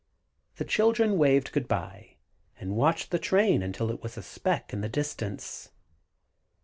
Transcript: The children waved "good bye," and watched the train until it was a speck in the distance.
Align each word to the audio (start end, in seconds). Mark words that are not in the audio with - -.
The 0.55 0.65
children 0.65 1.19
waved 1.19 1.51
"good 1.51 1.67
bye," 1.67 2.15
and 2.59 2.75
watched 2.75 3.11
the 3.11 3.19
train 3.19 3.61
until 3.61 3.91
it 3.91 4.01
was 4.01 4.17
a 4.17 4.23
speck 4.23 4.73
in 4.73 4.81
the 4.81 4.89
distance. 4.89 5.69